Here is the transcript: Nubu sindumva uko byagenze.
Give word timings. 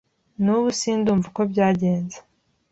Nubu 0.43 0.69
sindumva 0.79 1.25
uko 1.31 1.41
byagenze. 1.51 2.17